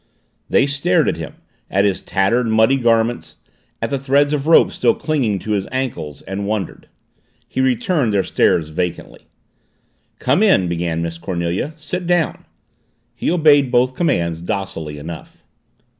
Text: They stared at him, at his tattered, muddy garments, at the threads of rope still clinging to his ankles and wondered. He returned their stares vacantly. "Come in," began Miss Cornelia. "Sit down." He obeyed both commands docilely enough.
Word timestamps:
They 0.49 0.65
stared 0.65 1.07
at 1.07 1.17
him, 1.17 1.35
at 1.69 1.85
his 1.85 2.01
tattered, 2.01 2.47
muddy 2.47 2.77
garments, 2.77 3.35
at 3.83 3.91
the 3.91 3.99
threads 3.99 4.33
of 4.33 4.47
rope 4.47 4.71
still 4.71 4.95
clinging 4.95 5.37
to 5.37 5.51
his 5.51 5.67
ankles 5.71 6.23
and 6.23 6.47
wondered. 6.47 6.87
He 7.47 7.61
returned 7.61 8.11
their 8.11 8.23
stares 8.23 8.69
vacantly. 8.69 9.27
"Come 10.17 10.41
in," 10.41 10.67
began 10.67 11.03
Miss 11.03 11.19
Cornelia. 11.19 11.73
"Sit 11.75 12.07
down." 12.07 12.45
He 13.13 13.29
obeyed 13.29 13.69
both 13.71 13.93
commands 13.93 14.41
docilely 14.41 14.97
enough. 14.97 15.43